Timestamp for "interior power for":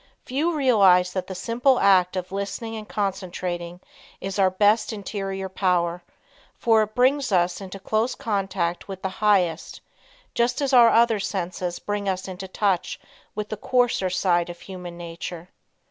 4.91-6.81